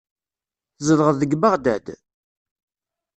Tzedɣeḍ 0.77 1.15
deg 1.17 1.31
Beɣdad? 1.41 1.85